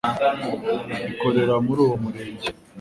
ikorera 1.11 1.55
muri 1.65 1.79
uwo 1.85 1.95
murenge 2.03 2.47